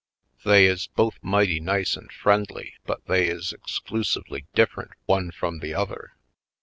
They 0.43 0.65
is 0.65 0.87
both 0.87 1.19
mighty 1.21 1.59
nice 1.59 1.95
and 1.95 2.11
friendly 2.11 2.73
but 2.87 3.05
they 3.05 3.27
is 3.27 3.53
exclusively 3.53 4.47
different 4.55 4.93
one 5.05 5.29
from 5.29 5.59
the 5.59 5.75
other. 5.75 6.15